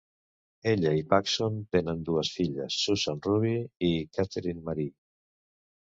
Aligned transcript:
Ella 0.71 0.93
i 0.99 1.03
Paxon 1.11 1.59
tenen 1.77 2.01
dues 2.09 2.33
filles, 2.39 2.81
Susan 2.87 3.23
Ruby 3.29 3.55
i 3.93 3.97
Katherine 4.19 4.69
Marie. 4.73 4.99